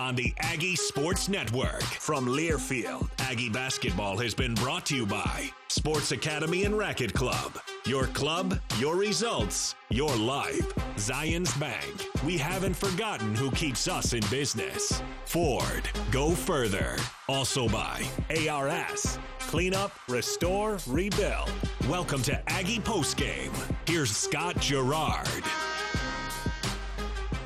on 0.00 0.14
the 0.14 0.32
Aggie 0.38 0.76
Sports 0.76 1.28
Network. 1.28 1.82
From 1.82 2.26
Learfield, 2.26 3.10
Aggie 3.18 3.50
basketball 3.50 4.16
has 4.16 4.34
been 4.34 4.54
brought 4.54 4.86
to 4.86 4.96
you 4.96 5.04
by 5.04 5.50
Sports 5.68 6.10
Academy 6.10 6.64
and 6.64 6.76
Racket 6.76 7.12
Club. 7.12 7.58
Your 7.84 8.06
club, 8.06 8.58
your 8.78 8.96
results, 8.96 9.74
your 9.90 10.14
life. 10.16 10.74
Zions 10.96 11.58
Bank. 11.60 12.06
We 12.24 12.38
haven't 12.38 12.74
forgotten 12.74 13.34
who 13.34 13.50
keeps 13.50 13.88
us 13.88 14.14
in 14.14 14.22
business. 14.30 15.02
Ford. 15.26 15.88
Go 16.10 16.30
further. 16.30 16.96
Also 17.28 17.68
by 17.68 18.02
ARS. 18.48 19.18
Clean 19.40 19.74
up, 19.74 19.92
restore, 20.08 20.78
rebuild. 20.86 21.52
Welcome 21.88 22.22
to 22.22 22.50
Aggie 22.50 22.80
Postgame. 22.80 23.52
Here's 23.86 24.16
Scott 24.16 24.56
Garrard. 24.62 25.44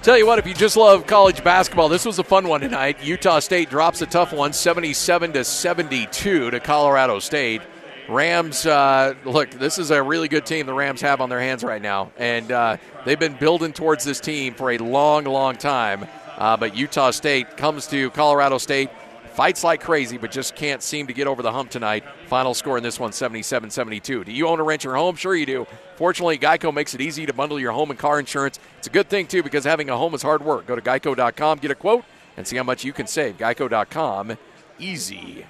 Tell 0.04 0.18
you 0.18 0.26
what, 0.26 0.38
if 0.38 0.46
you 0.46 0.52
just 0.52 0.76
love 0.76 1.06
college 1.06 1.42
basketball, 1.42 1.88
this 1.88 2.04
was 2.04 2.18
a 2.18 2.22
fun 2.22 2.46
one 2.46 2.60
tonight. 2.60 3.02
Utah 3.02 3.38
State 3.38 3.70
drops 3.70 4.02
a 4.02 4.06
tough 4.06 4.34
one, 4.34 4.52
77 4.52 5.32
to 5.32 5.44
72 5.44 6.50
to 6.50 6.60
Colorado 6.60 7.18
State. 7.20 7.62
Rams, 8.06 8.66
uh, 8.66 9.14
look, 9.24 9.50
this 9.52 9.78
is 9.78 9.90
a 9.90 10.02
really 10.02 10.28
good 10.28 10.44
team 10.44 10.66
the 10.66 10.74
Rams 10.74 11.00
have 11.00 11.22
on 11.22 11.30
their 11.30 11.40
hands 11.40 11.64
right 11.64 11.80
now, 11.80 12.12
and 12.18 12.52
uh, 12.52 12.76
they've 13.06 13.18
been 13.18 13.38
building 13.38 13.72
towards 13.72 14.04
this 14.04 14.20
team 14.20 14.52
for 14.52 14.72
a 14.72 14.76
long, 14.76 15.24
long 15.24 15.56
time. 15.56 16.06
Uh, 16.36 16.54
but 16.58 16.76
Utah 16.76 17.10
State 17.10 17.56
comes 17.56 17.86
to 17.86 18.10
Colorado 18.10 18.58
State 18.58 18.90
Fights 19.34 19.64
like 19.64 19.80
crazy, 19.80 20.16
but 20.16 20.30
just 20.30 20.54
can't 20.54 20.80
seem 20.80 21.08
to 21.08 21.12
get 21.12 21.26
over 21.26 21.42
the 21.42 21.50
hump 21.50 21.68
tonight. 21.68 22.04
Final 22.28 22.54
score 22.54 22.76
in 22.76 22.84
this 22.84 23.00
one 23.00 23.10
77 23.10 23.68
72. 23.68 24.22
Do 24.22 24.30
you 24.30 24.46
own 24.46 24.60
or 24.60 24.64
rent 24.64 24.84
your 24.84 24.94
home? 24.94 25.16
Sure, 25.16 25.34
you 25.34 25.44
do. 25.44 25.66
Fortunately, 25.96 26.38
Geico 26.38 26.72
makes 26.72 26.94
it 26.94 27.00
easy 27.00 27.26
to 27.26 27.32
bundle 27.32 27.58
your 27.58 27.72
home 27.72 27.90
and 27.90 27.98
car 27.98 28.20
insurance. 28.20 28.60
It's 28.78 28.86
a 28.86 28.90
good 28.90 29.08
thing, 29.08 29.26
too, 29.26 29.42
because 29.42 29.64
having 29.64 29.90
a 29.90 29.96
home 29.96 30.14
is 30.14 30.22
hard 30.22 30.44
work. 30.44 30.68
Go 30.68 30.76
to 30.76 30.80
geico.com, 30.80 31.58
get 31.58 31.72
a 31.72 31.74
quote, 31.74 32.04
and 32.36 32.46
see 32.46 32.56
how 32.56 32.62
much 32.62 32.84
you 32.84 32.92
can 32.92 33.08
save. 33.08 33.36
Geico.com, 33.36 34.38
easy. 34.78 35.44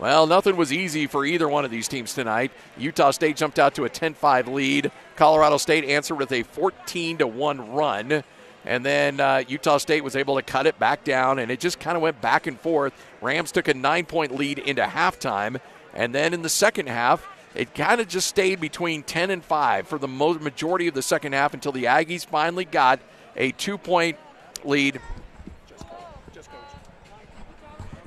Well, 0.00 0.26
nothing 0.26 0.56
was 0.56 0.72
easy 0.72 1.06
for 1.06 1.24
either 1.24 1.48
one 1.48 1.64
of 1.64 1.70
these 1.70 1.86
teams 1.86 2.14
tonight. 2.14 2.50
Utah 2.76 3.12
State 3.12 3.36
jumped 3.36 3.60
out 3.60 3.76
to 3.76 3.84
a 3.84 3.88
10 3.88 4.14
5 4.14 4.48
lead. 4.48 4.90
Colorado 5.14 5.56
State 5.56 5.84
answered 5.84 6.16
with 6.16 6.32
a 6.32 6.42
14 6.42 7.18
1 7.18 7.72
run. 7.72 8.24
And 8.64 8.84
then 8.84 9.20
uh, 9.20 9.42
Utah 9.46 9.78
State 9.78 10.02
was 10.02 10.16
able 10.16 10.36
to 10.36 10.42
cut 10.42 10.66
it 10.66 10.78
back 10.78 11.04
down, 11.04 11.38
and 11.38 11.50
it 11.50 11.60
just 11.60 11.78
kind 11.78 11.96
of 11.96 12.02
went 12.02 12.20
back 12.20 12.46
and 12.46 12.58
forth. 12.58 12.92
Rams 13.20 13.52
took 13.52 13.68
a 13.68 13.74
nine 13.74 14.06
point 14.06 14.34
lead 14.34 14.58
into 14.58 14.82
halftime. 14.82 15.60
And 15.92 16.14
then 16.14 16.34
in 16.34 16.42
the 16.42 16.48
second 16.48 16.88
half, 16.88 17.28
it 17.54 17.74
kind 17.74 18.00
of 18.00 18.08
just 18.08 18.26
stayed 18.26 18.60
between 18.60 19.02
10 19.02 19.30
and 19.30 19.44
5 19.44 19.86
for 19.86 19.98
the 19.98 20.08
majority 20.08 20.88
of 20.88 20.94
the 20.94 21.02
second 21.02 21.34
half 21.34 21.54
until 21.54 21.72
the 21.72 21.84
Aggies 21.84 22.26
finally 22.26 22.64
got 22.64 23.00
a 23.36 23.52
two 23.52 23.78
point 23.78 24.16
lead 24.64 25.00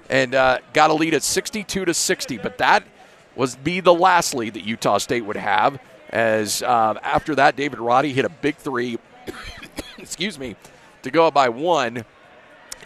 and 0.09 0.36
uh, 0.36 0.59
got 0.73 0.89
a 0.89 0.94
lead 0.94 1.14
at 1.14 1.23
62 1.23 1.86
to 1.86 1.94
60. 1.94 2.38
But 2.38 2.58
that 2.58 2.83
was 3.36 3.55
be 3.55 3.80
the 3.80 3.94
last 3.94 4.33
lead 4.33 4.55
that 4.55 4.64
Utah 4.64 4.97
State 4.97 5.25
would 5.25 5.38
have. 5.38 5.80
As 6.09 6.64
uh, 6.64 6.95
after 7.03 7.36
that, 7.36 7.55
David 7.55 7.80
Roddy 7.80 8.14
hit 8.14 8.25
a 8.25 8.30
big 8.30 8.55
three 8.55 8.97
excuse 10.00 10.38
me, 10.38 10.56
to 11.03 11.12
go 11.12 11.28
up 11.28 11.34
by 11.34 11.50
one. 11.50 12.06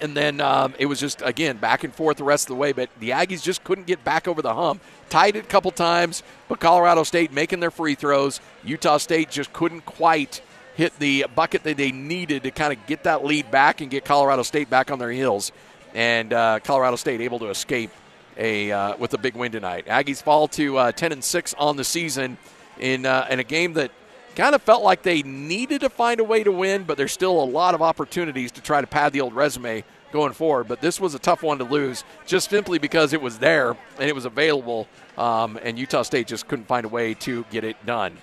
And 0.01 0.17
then 0.17 0.41
um, 0.41 0.73
it 0.79 0.87
was 0.87 0.99
just, 0.99 1.21
again, 1.21 1.57
back 1.57 1.83
and 1.83 1.93
forth 1.93 2.17
the 2.17 2.23
rest 2.23 2.45
of 2.45 2.47
the 2.49 2.55
way. 2.55 2.71
But 2.71 2.89
the 2.99 3.11
Aggies 3.11 3.43
just 3.43 3.63
couldn't 3.63 3.85
get 3.85 4.03
back 4.03 4.27
over 4.27 4.41
the 4.41 4.53
hump. 4.53 4.81
Tied 5.09 5.35
it 5.35 5.45
a 5.45 5.47
couple 5.47 5.69
times, 5.69 6.23
but 6.47 6.59
Colorado 6.59 7.03
State 7.03 7.31
making 7.31 7.59
their 7.59 7.69
free 7.69 7.93
throws. 7.93 8.39
Utah 8.63 8.97
State 8.97 9.29
just 9.29 9.53
couldn't 9.53 9.85
quite 9.85 10.41
hit 10.75 10.97
the 10.97 11.25
bucket 11.35 11.63
that 11.63 11.77
they 11.77 11.91
needed 11.91 12.43
to 12.43 12.51
kind 12.51 12.73
of 12.73 12.83
get 12.87 13.03
that 13.03 13.23
lead 13.23 13.51
back 13.51 13.81
and 13.81 13.91
get 13.91 14.05
Colorado 14.05 14.41
State 14.41 14.69
back 14.69 14.89
on 14.89 14.97
their 14.97 15.11
heels. 15.11 15.51
And 15.93 16.33
uh, 16.33 16.59
Colorado 16.63 16.95
State 16.95 17.21
able 17.21 17.39
to 17.39 17.49
escape 17.49 17.91
a 18.37 18.71
uh, 18.71 18.95
with 18.97 19.13
a 19.13 19.17
big 19.17 19.35
win 19.35 19.51
tonight. 19.51 19.85
Aggies 19.85 20.23
fall 20.23 20.47
to 20.49 20.77
uh, 20.77 20.91
10 20.93 21.11
and 21.11 21.23
6 21.23 21.53
on 21.55 21.75
the 21.75 21.83
season 21.83 22.37
in, 22.79 23.05
uh, 23.05 23.27
in 23.29 23.39
a 23.39 23.43
game 23.43 23.73
that 23.73 23.91
kind 24.35 24.55
of 24.55 24.61
felt 24.61 24.83
like 24.83 25.03
they 25.03 25.23
needed 25.23 25.81
to 25.81 25.89
find 25.89 26.19
a 26.19 26.23
way 26.23 26.43
to 26.43 26.51
win, 26.51 26.83
but 26.83 26.97
there's 26.97 27.11
still 27.11 27.41
a 27.41 27.45
lot 27.45 27.75
of 27.75 27.81
opportunities 27.81 28.51
to 28.53 28.61
try 28.61 28.81
to 28.81 28.87
pad 28.87 29.13
the 29.13 29.21
old 29.21 29.33
resume 29.33 29.83
going 30.11 30.33
forward. 30.33 30.67
But 30.67 30.81
this 30.81 30.99
was 30.99 31.15
a 31.15 31.19
tough 31.19 31.43
one 31.43 31.57
to 31.59 31.63
lose 31.63 32.03
just 32.25 32.49
simply 32.49 32.79
because 32.79 33.13
it 33.13 33.21
was 33.21 33.39
there 33.39 33.71
and 33.99 34.09
it 34.09 34.15
was 34.15 34.25
available, 34.25 34.87
um, 35.17 35.59
and 35.61 35.77
Utah 35.77 36.03
State 36.03 36.27
just 36.27 36.47
couldn't 36.47 36.65
find 36.65 36.85
a 36.85 36.89
way 36.89 37.13
to 37.15 37.45
get 37.51 37.63
it 37.63 37.77
done. 37.85 38.17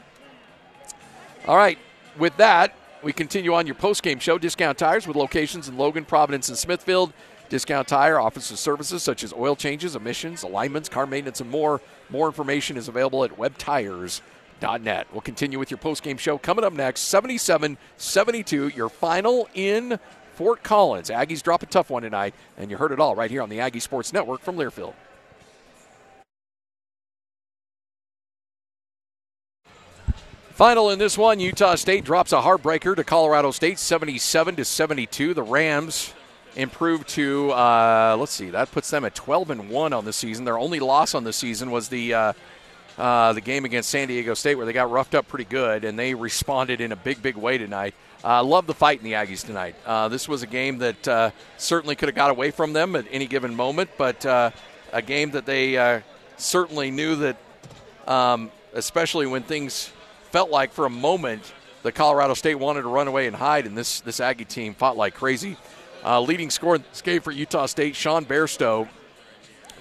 All 1.47 1.57
right, 1.57 1.79
with 2.19 2.37
that, 2.37 2.75
we 3.03 3.13
continue 3.13 3.55
on 3.55 3.67
your 3.67 3.77
post-game 3.77 4.19
show. 4.19 4.39
Discount 4.39 4.77
Tires 4.77 5.07
with 5.07 5.17
locations 5.17 5.69
in 5.69 5.77
Logan, 5.77 6.05
Providence, 6.05 6.49
and 6.49 6.59
Smithfield. 6.59 7.13
Discount 7.49 7.89
Tire 7.89 8.21
offers 8.21 8.45
services 8.45 9.03
such 9.03 9.25
as 9.25 9.33
oil 9.33 9.57
changes, 9.57 9.97
emissions, 9.97 10.43
alignments, 10.43 10.89
car 10.89 11.07
maintenance, 11.07 11.41
and 11.41 11.49
more. 11.49 11.81
More 12.11 12.27
information 12.27 12.77
is 12.77 12.89
available 12.89 13.25
at 13.25 13.39
webtires.com 13.39 14.23
net. 14.61 15.07
We'll 15.13 15.21
continue 15.21 15.59
with 15.59 15.71
your 15.71 15.79
post-game 15.79 16.17
show 16.17 16.39
coming 16.39 16.65
up 16.65 16.73
next. 16.73 17.13
77-72, 17.13 18.75
your 18.75 18.89
final 18.89 19.49
in 19.55 19.99
Fort 20.35 20.63
Collins. 20.63 21.11
Aggies 21.11 21.43
drop 21.43 21.63
a 21.63 21.67
tough 21.67 21.91
one 21.91 22.03
tonight, 22.03 22.35
and 22.57 22.71
you 22.71 22.77
heard 22.77 22.93
it 22.93 23.01
all 23.01 23.17
right 23.17 23.31
here 23.31 23.43
on 23.43 23.49
the 23.49 23.61
Aggie 23.61 23.81
Sports 23.81 24.13
Network 24.13 24.41
from 24.41 24.57
Learfield. 24.57 24.95
Final 30.53 30.91
in 30.91 30.99
this 30.99 31.17
one, 31.17 31.39
Utah 31.39 31.77
State 31.77 32.05
drops 32.05 32.33
a 32.33 32.41
heartbreaker 32.41 32.97
to 32.97 33.05
Colorado 33.05 33.53
State, 33.53 33.79
77 33.79 34.57
to 34.57 34.65
72. 34.65 35.35
The 35.35 35.43
Rams 35.43 36.13
improved 36.57 37.09
to 37.11 37.53
uh, 37.53 38.17
let's 38.19 38.33
see, 38.33 38.51
that 38.51 38.71
puts 38.73 38.91
them 38.91 39.05
at 39.05 39.15
12 39.15 39.51
and 39.51 39.71
one 39.71 39.93
on 39.93 40.05
the 40.05 40.13
season. 40.13 40.45
Their 40.45 40.59
only 40.59 40.81
loss 40.81 41.15
on 41.15 41.23
the 41.23 41.33
season 41.33 41.71
was 41.71 41.89
the 41.89 42.13
uh, 42.13 42.33
uh, 42.99 43.33
the 43.33 43.41
game 43.41 43.65
against 43.65 43.89
San 43.91 44.09
Diego 44.09 44.35
State 44.35 44.57
where 44.57 44.67
they 44.67 44.73
got 44.73 44.91
roughed 44.91 45.15
up 45.15 45.29
pretty 45.29 45.45
good 45.45 45.85
and 45.85 45.99
they 45.99 46.15
responded 46.15 46.81
in 46.81 46.93
a 46.93 46.97
big, 46.97 47.23
big 47.23 47.37
way 47.37 47.57
tonight. 47.57 47.95
I 48.25 48.39
uh, 48.39 48.45
love 48.45 48.67
the 48.67 48.75
fight 48.75 48.99
in 48.99 49.05
the 49.05 49.13
Aggies 49.13 49.47
tonight. 49.47 49.77
Uh, 49.87 50.09
this 50.09 50.29
was 50.29 50.43
a 50.43 50.47
game 50.47 50.79
that 50.79 51.07
uh, 51.07 51.31
certainly 51.57 51.95
could 51.95 52.09
have 52.09 52.17
got 52.17 52.31
away 52.31 52.51
from 52.51 52.73
them 52.73 52.97
at 52.97 53.07
any 53.13 53.27
given 53.27 53.55
moment, 53.55 53.91
but 53.97 54.27
uh, 54.27 54.51
a 54.93 55.01
game 55.01 55.31
that 55.31 55.47
they 55.47 55.77
uh, 55.77 56.01
certainly 56.37 56.91
knew 56.91 57.15
that, 57.15 57.37
um, 58.09 58.51
especially 58.75 59.29
when 59.29 59.45
things 59.45 59.93
felt 60.33 60.51
like 60.51 60.73
for 60.73 60.85
a 60.85 60.91
moment 60.91 61.53
the 61.85 61.93
Colorado 61.93 62.35
State 62.35 62.57
wanted 62.57 62.83
to 62.83 62.89
run 62.89 63.07
away 63.07 63.29
and 63.29 63.37
hide, 63.37 63.67
and 63.67 63.79
this 63.79 64.01
this 64.01 64.19
Aggie 64.19 64.45
team 64.45 64.75
fought 64.75 64.97
like 64.97 65.15
crazy. 65.15 65.57
leading 66.05 66.51
score 66.51 66.75
in 66.75 66.85
this 66.91 67.03
game 67.03 67.21
for 67.21 67.31
Utah 67.31 67.67
State, 67.67 67.95
Sean 67.95 68.25
Bairstow 68.25 68.89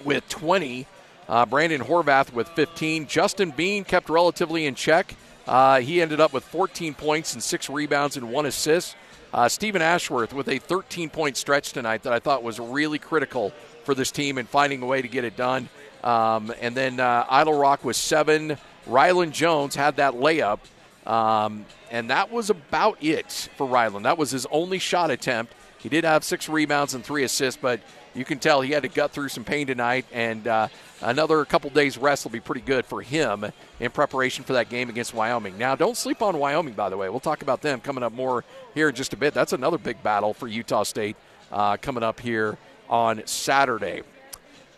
with 0.04 0.26
20. 0.28 0.86
Uh, 1.28 1.44
Brandon 1.44 1.80
Horvath 1.80 2.32
with 2.32 2.48
15. 2.50 3.06
Justin 3.06 3.50
Bean 3.50 3.84
kept 3.84 4.08
relatively 4.08 4.66
in 4.66 4.74
check. 4.74 5.14
Uh, 5.46 5.80
he 5.80 6.00
ended 6.00 6.20
up 6.20 6.32
with 6.32 6.44
14 6.44 6.94
points 6.94 7.34
and 7.34 7.42
six 7.42 7.68
rebounds 7.68 8.16
and 8.16 8.30
one 8.30 8.46
assist. 8.46 8.96
Uh, 9.32 9.48
Steven 9.48 9.82
Ashworth 9.82 10.32
with 10.32 10.48
a 10.48 10.58
13 10.58 11.10
point 11.10 11.36
stretch 11.36 11.72
tonight 11.72 12.02
that 12.04 12.12
I 12.12 12.18
thought 12.18 12.42
was 12.42 12.58
really 12.58 12.98
critical 12.98 13.52
for 13.84 13.94
this 13.94 14.10
team 14.10 14.38
and 14.38 14.48
finding 14.48 14.82
a 14.82 14.86
way 14.86 15.02
to 15.02 15.08
get 15.08 15.24
it 15.24 15.36
done. 15.36 15.68
Um, 16.02 16.52
and 16.60 16.74
then 16.74 17.00
uh, 17.00 17.26
Eytle-Rock 17.28 17.84
was 17.84 17.96
seven. 17.96 18.56
Rylan 18.86 19.32
Jones 19.32 19.74
had 19.74 19.96
that 19.96 20.14
layup. 20.14 20.60
Um, 21.06 21.66
and 21.90 22.10
that 22.10 22.30
was 22.30 22.50
about 22.50 23.02
it 23.02 23.48
for 23.56 23.66
Rylan. 23.66 24.02
That 24.02 24.18
was 24.18 24.30
his 24.30 24.46
only 24.46 24.78
shot 24.78 25.10
attempt. 25.10 25.54
He 25.78 25.88
did 25.88 26.04
have 26.04 26.24
six 26.24 26.48
rebounds 26.48 26.94
and 26.94 27.04
three 27.04 27.24
assists, 27.24 27.58
but 27.60 27.80
you 28.14 28.24
can 28.24 28.38
tell 28.38 28.60
he 28.60 28.72
had 28.72 28.82
to 28.82 28.88
gut 28.88 29.12
through 29.12 29.28
some 29.28 29.44
pain 29.44 29.66
tonight. 29.66 30.06
And 30.12 30.46
uh, 30.46 30.68
another 31.02 31.44
couple 31.44 31.70
days 31.70 31.98
rest 31.98 32.24
will 32.24 32.30
be 32.30 32.40
pretty 32.40 32.60
good 32.60 32.84
for 32.84 33.02
him 33.02 33.46
in 33.80 33.90
preparation 33.90 34.44
for 34.44 34.54
that 34.54 34.68
game 34.68 34.88
against 34.88 35.14
Wyoming. 35.14 35.58
Now, 35.58 35.76
don't 35.76 35.96
sleep 35.96 36.22
on 36.22 36.38
Wyoming, 36.38 36.74
by 36.74 36.88
the 36.88 36.96
way. 36.96 37.08
We'll 37.08 37.20
talk 37.20 37.42
about 37.42 37.62
them 37.62 37.80
coming 37.80 38.02
up 38.02 38.12
more 38.12 38.44
here 38.74 38.88
in 38.88 38.94
just 38.94 39.12
a 39.12 39.16
bit. 39.16 39.34
That's 39.34 39.52
another 39.52 39.78
big 39.78 40.02
battle 40.02 40.34
for 40.34 40.48
Utah 40.48 40.82
State 40.82 41.16
uh, 41.52 41.76
coming 41.76 42.02
up 42.02 42.20
here 42.20 42.58
on 42.88 43.22
Saturday. 43.26 44.02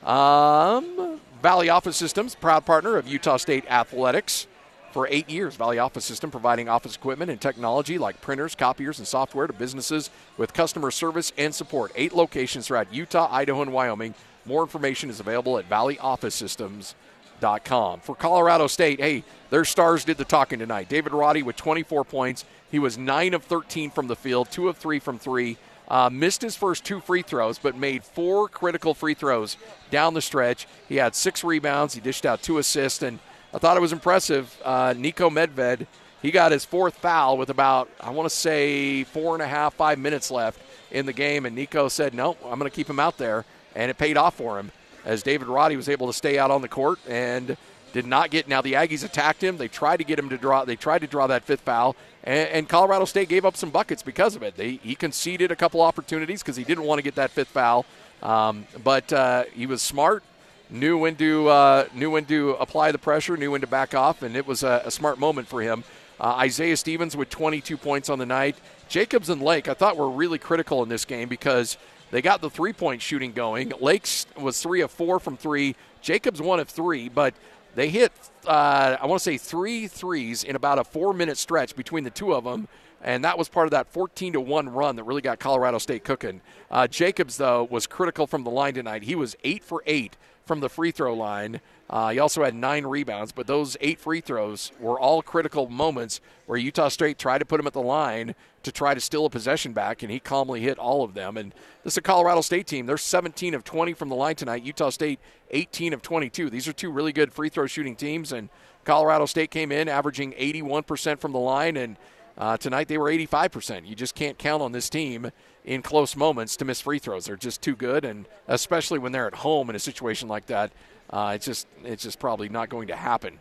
Um, 0.02 1.20
Valley 1.42 1.68
Office 1.68 1.96
Systems, 1.96 2.34
proud 2.34 2.66
partner 2.66 2.96
of 2.96 3.08
Utah 3.08 3.36
State 3.36 3.64
Athletics. 3.70 4.46
For 4.92 5.06
eight 5.08 5.30
years, 5.30 5.54
Valley 5.54 5.78
Office 5.78 6.04
System 6.04 6.32
providing 6.32 6.68
office 6.68 6.96
equipment 6.96 7.30
and 7.30 7.40
technology 7.40 7.96
like 7.96 8.20
printers, 8.20 8.56
copiers, 8.56 8.98
and 8.98 9.06
software 9.06 9.46
to 9.46 9.52
businesses 9.52 10.10
with 10.36 10.52
customer 10.52 10.90
service 10.90 11.32
and 11.38 11.54
support. 11.54 11.92
Eight 11.94 12.12
locations 12.12 12.66
throughout 12.66 12.92
Utah, 12.92 13.28
Idaho, 13.30 13.62
and 13.62 13.72
Wyoming. 13.72 14.16
More 14.44 14.62
information 14.62 15.08
is 15.08 15.20
available 15.20 15.58
at 15.58 15.70
valleyofficesystems.com. 15.70 18.00
For 18.00 18.16
Colorado 18.16 18.66
State, 18.66 18.98
hey, 18.98 19.22
their 19.50 19.64
stars 19.64 20.04
did 20.04 20.16
the 20.16 20.24
talking 20.24 20.58
tonight. 20.58 20.88
David 20.88 21.12
Roddy 21.12 21.44
with 21.44 21.54
24 21.54 22.04
points. 22.04 22.44
He 22.70 22.80
was 22.80 22.98
9 22.98 23.34
of 23.34 23.44
13 23.44 23.90
from 23.90 24.08
the 24.08 24.16
field, 24.16 24.50
2 24.50 24.68
of 24.68 24.76
3 24.76 24.98
from 24.98 25.20
3. 25.20 25.56
Uh, 25.86 26.08
missed 26.08 26.42
his 26.42 26.56
first 26.56 26.84
two 26.84 27.00
free 27.00 27.22
throws, 27.22 27.58
but 27.58 27.76
made 27.76 28.04
four 28.04 28.48
critical 28.48 28.94
free 28.94 29.14
throws 29.14 29.56
down 29.90 30.14
the 30.14 30.22
stretch. 30.22 30.68
He 30.88 30.96
had 30.96 31.16
six 31.16 31.42
rebounds. 31.42 31.94
He 31.94 32.00
dished 32.00 32.24
out 32.24 32.42
two 32.42 32.58
assists, 32.58 33.02
and 33.02 33.18
I 33.52 33.58
thought 33.58 33.76
it 33.76 33.80
was 33.80 33.92
impressive. 33.92 34.56
Uh, 34.64 34.94
Niko 34.94 35.30
Medved 35.30 35.86
he 36.22 36.30
got 36.30 36.52
his 36.52 36.64
fourth 36.64 36.96
foul 36.96 37.38
with 37.38 37.50
about, 37.50 37.88
I 37.98 38.10
want 38.10 38.28
to 38.28 38.34
say, 38.34 39.04
four 39.04 39.34
and 39.34 39.42
a 39.42 39.46
half, 39.46 39.74
five 39.74 39.98
minutes 39.98 40.30
left 40.30 40.60
in 40.90 41.06
the 41.06 41.12
game. 41.12 41.46
And 41.46 41.56
Niko 41.56 41.90
said, 41.90 42.14
no, 42.14 42.36
I'm 42.44 42.58
going 42.58 42.70
to 42.70 42.74
keep 42.74 42.88
him 42.88 43.00
out 43.00 43.16
there. 43.16 43.44
And 43.74 43.90
it 43.90 43.96
paid 43.96 44.16
off 44.16 44.34
for 44.34 44.58
him 44.58 44.70
as 45.04 45.22
David 45.22 45.48
Roddy 45.48 45.76
was 45.76 45.88
able 45.88 46.06
to 46.08 46.12
stay 46.12 46.38
out 46.38 46.50
on 46.50 46.60
the 46.60 46.68
court 46.68 46.98
and 47.08 47.56
did 47.92 48.04
not 48.04 48.30
get. 48.30 48.48
Now, 48.48 48.60
the 48.60 48.74
Aggies 48.74 49.02
attacked 49.02 49.42
him. 49.42 49.56
They 49.56 49.68
tried 49.68 49.96
to 49.96 50.04
get 50.04 50.18
him 50.18 50.28
to 50.28 50.36
draw, 50.36 50.64
they 50.64 50.76
tried 50.76 51.00
to 51.00 51.06
draw 51.06 51.26
that 51.28 51.44
fifth 51.44 51.62
foul. 51.62 51.96
And, 52.22 52.48
and 52.50 52.68
Colorado 52.68 53.06
State 53.06 53.30
gave 53.30 53.46
up 53.46 53.56
some 53.56 53.70
buckets 53.70 54.02
because 54.02 54.36
of 54.36 54.42
it. 54.42 54.56
They, 54.56 54.72
he 54.72 54.94
conceded 54.94 55.50
a 55.50 55.56
couple 55.56 55.80
opportunities 55.80 56.42
because 56.42 56.56
he 56.56 56.64
didn't 56.64 56.84
want 56.84 56.98
to 56.98 57.02
get 57.02 57.14
that 57.14 57.30
fifth 57.30 57.48
foul. 57.48 57.86
Um, 58.22 58.66
but 58.84 59.10
uh, 59.12 59.44
he 59.54 59.64
was 59.64 59.80
smart 59.80 60.22
knew 60.70 60.96
when 60.98 61.16
to 61.16 61.48
uh, 61.48 61.86
knew 61.94 62.10
when 62.10 62.24
to 62.26 62.50
apply 62.52 62.92
the 62.92 62.98
pressure, 62.98 63.36
knew 63.36 63.50
when 63.50 63.60
to 63.60 63.66
back 63.66 63.94
off, 63.94 64.22
and 64.22 64.36
it 64.36 64.46
was 64.46 64.62
a, 64.62 64.82
a 64.84 64.90
smart 64.90 65.18
moment 65.18 65.48
for 65.48 65.60
him. 65.60 65.84
Uh, 66.18 66.34
Isaiah 66.38 66.76
Stevens 66.76 67.16
with 67.16 67.30
22 67.30 67.76
points 67.76 68.10
on 68.10 68.18
the 68.18 68.26
night. 68.26 68.56
Jacobs 68.88 69.30
and 69.30 69.40
Lake, 69.40 69.68
I 69.68 69.74
thought 69.74 69.96
were 69.96 70.10
really 70.10 70.38
critical 70.38 70.82
in 70.82 70.88
this 70.88 71.04
game 71.04 71.28
because 71.28 71.78
they 72.10 72.20
got 72.20 72.40
the 72.40 72.50
three 72.50 72.72
point 72.72 73.02
shooting 73.02 73.32
going. 73.32 73.72
Lakes 73.80 74.26
was 74.38 74.60
three 74.60 74.80
of 74.82 74.90
four 74.90 75.18
from 75.18 75.36
three. 75.36 75.76
Jacobs 76.02 76.40
one 76.40 76.60
of 76.60 76.68
three, 76.68 77.08
but 77.08 77.34
they 77.74 77.88
hit 77.88 78.12
uh, 78.46 78.96
I 79.00 79.06
want 79.06 79.20
to 79.20 79.24
say 79.24 79.38
three 79.38 79.86
threes 79.86 80.44
in 80.44 80.56
about 80.56 80.78
a 80.78 80.84
four 80.84 81.12
minute 81.12 81.38
stretch 81.38 81.76
between 81.76 82.04
the 82.04 82.10
two 82.10 82.34
of 82.34 82.44
them 82.44 82.68
and 83.02 83.24
that 83.24 83.38
was 83.38 83.48
part 83.48 83.66
of 83.66 83.70
that 83.70 83.88
14 83.88 84.34
to 84.34 84.40
1 84.40 84.68
run 84.68 84.96
that 84.96 85.04
really 85.04 85.22
got 85.22 85.38
Colorado 85.38 85.78
State 85.78 86.04
cooking. 86.04 86.40
Uh, 86.70 86.86
Jacobs, 86.86 87.36
though, 87.36 87.64
was 87.64 87.86
critical 87.86 88.26
from 88.26 88.44
the 88.44 88.50
line 88.50 88.74
tonight. 88.74 89.04
He 89.04 89.14
was 89.14 89.36
8 89.42 89.64
for 89.64 89.82
8 89.86 90.16
from 90.50 90.58
the 90.58 90.68
free 90.68 90.90
throw 90.90 91.14
line. 91.14 91.60
Uh, 91.88 92.08
he 92.08 92.18
also 92.18 92.42
had 92.42 92.56
nine 92.56 92.84
rebounds, 92.84 93.30
but 93.30 93.46
those 93.46 93.76
eight 93.80 94.00
free 94.00 94.20
throws 94.20 94.72
were 94.80 94.98
all 94.98 95.22
critical 95.22 95.68
moments 95.68 96.20
where 96.46 96.58
Utah 96.58 96.88
State 96.88 97.20
tried 97.20 97.38
to 97.38 97.44
put 97.44 97.60
him 97.60 97.68
at 97.68 97.72
the 97.72 97.80
line 97.80 98.34
to 98.64 98.72
try 98.72 98.92
to 98.92 99.00
steal 99.00 99.26
a 99.26 99.30
possession 99.30 99.72
back, 99.72 100.02
and 100.02 100.10
he 100.10 100.18
calmly 100.18 100.60
hit 100.60 100.76
all 100.76 101.04
of 101.04 101.14
them. 101.14 101.36
And 101.36 101.54
this 101.84 101.92
is 101.92 101.98
a 101.98 102.02
Colorado 102.02 102.40
State 102.40 102.66
team. 102.66 102.86
They're 102.86 102.96
17 102.96 103.54
of 103.54 103.62
20 103.62 103.92
from 103.92 104.08
the 104.08 104.16
line 104.16 104.34
tonight. 104.34 104.64
Utah 104.64 104.90
State 104.90 105.20
18 105.52 105.92
of 105.92 106.02
22. 106.02 106.50
These 106.50 106.66
are 106.66 106.72
two 106.72 106.90
really 106.90 107.12
good 107.12 107.32
free 107.32 107.48
throw 107.48 107.68
shooting 107.68 107.94
teams, 107.94 108.32
and 108.32 108.48
Colorado 108.84 109.26
State 109.26 109.52
came 109.52 109.70
in 109.70 109.88
averaging 109.88 110.32
81% 110.32 111.20
from 111.20 111.30
the 111.30 111.38
line, 111.38 111.76
and 111.76 111.96
uh, 112.40 112.56
tonight 112.56 112.88
they 112.88 112.96
were 112.96 113.10
85%. 113.10 113.86
You 113.86 113.94
just 113.94 114.14
can't 114.14 114.38
count 114.38 114.62
on 114.62 114.72
this 114.72 114.88
team 114.88 115.30
in 115.62 115.82
close 115.82 116.16
moments 116.16 116.56
to 116.56 116.64
miss 116.64 116.80
free 116.80 116.98
throws. 116.98 117.26
They're 117.26 117.36
just 117.36 117.60
too 117.60 117.76
good, 117.76 118.02
and 118.02 118.26
especially 118.48 118.98
when 118.98 119.12
they're 119.12 119.26
at 119.26 119.34
home 119.34 119.68
in 119.68 119.76
a 119.76 119.78
situation 119.78 120.26
like 120.26 120.46
that, 120.46 120.72
uh, 121.10 121.32
it's 121.34 121.44
just 121.44 121.66
it's 121.84 122.02
just 122.02 122.18
probably 122.18 122.48
not 122.48 122.70
going 122.70 122.88
to 122.88 122.96
happen. 122.96 123.40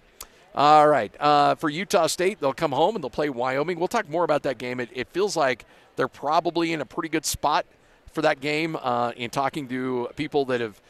All 0.53 0.85
right, 0.85 1.13
uh, 1.21 1.55
for 1.55 1.69
Utah 1.69 2.07
State, 2.07 2.41
they'll 2.41 2.51
come 2.51 2.73
home 2.73 2.95
and 2.95 3.03
they'll 3.03 3.09
play 3.09 3.29
Wyoming. 3.29 3.79
We'll 3.79 3.87
talk 3.87 4.09
more 4.09 4.25
about 4.25 4.43
that 4.43 4.57
game. 4.57 4.81
It, 4.81 4.89
it 4.93 5.07
feels 5.07 5.37
like 5.37 5.63
they're 5.95 6.09
probably 6.09 6.73
in 6.73 6.81
a 6.81 6.85
pretty 6.85 7.07
good 7.07 7.25
spot 7.25 7.65
for 8.11 8.21
that 8.23 8.41
game. 8.41 8.75
Uh, 8.75 9.13
in 9.15 9.29
talking 9.29 9.69
to 9.69 10.09
people 10.17 10.43
that 10.45 10.59
have 10.59 10.81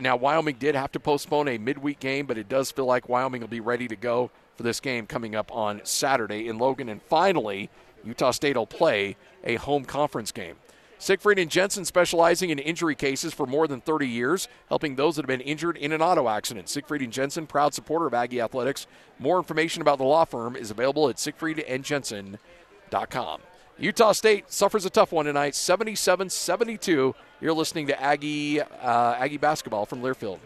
now 0.00 0.16
Wyoming 0.16 0.56
did 0.58 0.74
have 0.74 0.90
to 0.92 1.00
postpone 1.00 1.46
a 1.46 1.58
midweek 1.58 2.00
game, 2.00 2.26
but 2.26 2.38
it 2.38 2.48
does 2.48 2.72
feel 2.72 2.86
like 2.86 3.08
Wyoming 3.08 3.40
will 3.40 3.48
be 3.48 3.60
ready 3.60 3.86
to 3.86 3.96
go 3.96 4.32
for 4.56 4.62
this 4.62 4.80
game 4.80 5.06
coming 5.06 5.34
up 5.34 5.54
on 5.54 5.82
Saturday 5.84 6.48
in 6.48 6.56
Logan. 6.58 6.88
And 6.88 7.02
finally, 7.02 7.68
Utah 8.04 8.30
State 8.30 8.56
will 8.56 8.66
play 8.66 9.16
a 9.44 9.56
home 9.56 9.84
conference 9.84 10.32
game. 10.32 10.56
Siegfried 10.98 11.38
and 11.40 11.50
Jensen 11.50 11.84
specializing 11.84 12.50
in 12.50 12.60
injury 12.60 12.94
cases 12.94 13.34
for 13.34 13.44
more 13.44 13.66
than 13.66 13.80
30 13.80 14.06
years, 14.06 14.46
helping 14.68 14.94
those 14.94 15.16
that 15.16 15.22
have 15.22 15.28
been 15.28 15.40
injured 15.40 15.76
in 15.76 15.90
an 15.90 16.00
auto 16.00 16.28
accident. 16.28 16.68
Siegfried 16.68 17.02
and 17.02 17.12
Jensen, 17.12 17.48
proud 17.48 17.74
supporter 17.74 18.06
of 18.06 18.14
Aggie 18.14 18.40
Athletics. 18.40 18.86
More 19.18 19.38
information 19.38 19.82
about 19.82 19.98
the 19.98 20.04
law 20.04 20.24
firm 20.24 20.54
is 20.54 20.70
available 20.70 21.08
at 21.08 21.16
siegfriedandjensen.com. 21.16 23.40
Utah 23.78 24.12
State 24.12 24.52
suffers 24.52 24.84
a 24.84 24.90
tough 24.90 25.10
one 25.10 25.24
tonight, 25.24 25.54
77-72. 25.54 27.14
You're 27.40 27.52
listening 27.52 27.88
to 27.88 28.00
Aggie 28.00 28.60
uh, 28.60 29.16
Aggie 29.18 29.38
basketball 29.38 29.86
from 29.86 30.02
Learfield. 30.02 30.38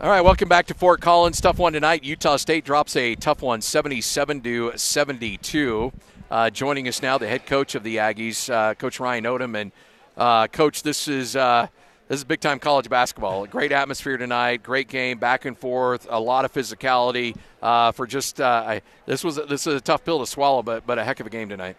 All 0.00 0.10
right, 0.10 0.22
welcome 0.22 0.48
back 0.48 0.66
to 0.66 0.74
Fort 0.74 1.00
Collins. 1.00 1.40
Tough 1.40 1.58
one 1.58 1.72
tonight. 1.72 2.02
Utah 2.02 2.34
State 2.34 2.64
drops 2.64 2.96
a 2.96 3.14
tough 3.14 3.42
one, 3.42 3.60
77 3.60 4.40
to 4.40 4.72
72. 4.74 5.92
Uh, 6.28 6.50
joining 6.50 6.88
us 6.88 7.00
now, 7.00 7.16
the 7.16 7.28
head 7.28 7.46
coach 7.46 7.76
of 7.76 7.84
the 7.84 7.96
Aggies, 7.98 8.52
uh, 8.52 8.74
Coach 8.74 8.98
Ryan 8.98 9.22
Odom, 9.22 9.56
and 9.56 9.70
uh, 10.16 10.48
Coach, 10.48 10.82
this 10.82 11.06
is 11.06 11.36
uh, 11.36 11.68
this 12.08 12.18
is 12.18 12.24
big 12.24 12.40
time 12.40 12.58
college 12.58 12.90
basketball. 12.90 13.46
Great 13.46 13.70
atmosphere 13.70 14.16
tonight. 14.16 14.64
Great 14.64 14.88
game, 14.88 15.18
back 15.18 15.44
and 15.44 15.56
forth. 15.56 16.08
A 16.10 16.18
lot 16.18 16.44
of 16.44 16.52
physicality. 16.52 17.36
Uh, 17.62 17.92
for 17.92 18.04
just 18.04 18.40
uh, 18.40 18.64
I, 18.66 18.82
this 19.06 19.22
was 19.22 19.36
this 19.36 19.68
is 19.68 19.74
a 19.74 19.80
tough 19.80 20.04
pill 20.04 20.18
to 20.18 20.26
swallow, 20.26 20.64
but 20.64 20.84
but 20.84 20.98
a 20.98 21.04
heck 21.04 21.20
of 21.20 21.28
a 21.28 21.30
game 21.30 21.48
tonight. 21.48 21.76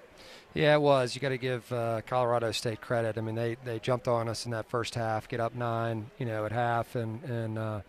Yeah, 0.55 0.73
it 0.75 0.81
was. 0.81 1.13
You 1.13 1.21
got 1.21 1.29
to 1.29 1.37
give 1.37 1.69
uh, 1.71 2.01
Colorado 2.07 2.51
State 2.51 2.79
credit. 2.79 3.17
I 3.17 3.21
mean, 3.21 3.35
they, 3.35 3.57
they 3.65 3.77
jumped 3.77 4.07
on 4.07 4.29
us 4.29 4.45
in 4.45 4.51
that 4.51 4.69
first 4.69 4.95
half, 4.95 5.27
get 5.27 5.41
up 5.41 5.53
nine, 5.53 6.09
you 6.17 6.25
know, 6.25 6.45
at 6.45 6.53
half, 6.53 6.95
and 6.95 7.21
and 7.25 7.57
uh, 7.57 7.81